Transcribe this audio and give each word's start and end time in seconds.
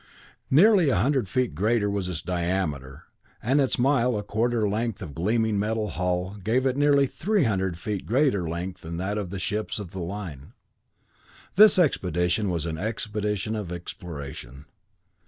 Nearly 0.49 0.89
a 0.89 0.95
hundred 0.97 1.29
feet 1.29 1.53
greater 1.53 1.87
was 1.87 2.09
its 2.09 2.23
diameter, 2.23 3.03
and 3.39 3.61
its 3.61 3.77
mile 3.77 4.13
and 4.15 4.21
a 4.21 4.23
quarter 4.23 4.67
length 4.67 4.99
of 4.99 5.13
gleaming 5.13 5.59
metal 5.59 5.89
hull 5.89 6.37
gave 6.43 6.65
it 6.65 6.75
nearly 6.75 7.05
three 7.05 7.43
hundred 7.43 7.77
feet 7.77 8.07
greater 8.07 8.49
length 8.49 8.81
than 8.81 8.97
that 8.97 9.19
of 9.19 9.29
the 9.29 9.37
ships 9.37 9.77
of 9.77 9.91
the 9.91 9.99
line. 9.99 10.53
This 11.53 11.77
expedition 11.77 12.49
was 12.49 12.65
an 12.65 12.79
expedition 12.79 13.55
of 13.55 13.71
exploration. 13.71 14.65